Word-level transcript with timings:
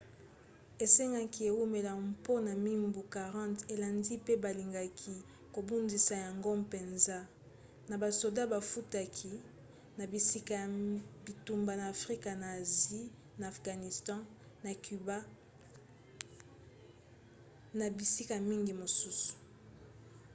esengaki 0.83 1.41
eumela 1.51 1.93
mpona 2.09 2.51
mibu 2.65 3.01
40 3.15 3.59
elandi 3.73 4.15
pe 4.25 4.33
balingaki 4.43 5.15
kobundisa 5.53 6.15
yango 6.25 6.51
mpenza 6.63 7.17
na 7.89 7.95
basoda 8.03 8.41
bafutaki 8.53 9.33
na 9.97 10.03
bisika 10.11 10.53
ya 10.61 10.67
bitumba 11.25 11.71
na 11.79 11.85
afrika 11.95 12.29
na 12.41 12.47
asie 12.61 13.03
na 13.39 13.45
afghanistan 13.53 14.19
na 14.63 14.71
cuba 14.83 15.17
mpe 15.23 15.29
na 17.79 17.85
bisika 17.97 18.35
mingi 18.49 18.73
mosusu 18.81 19.31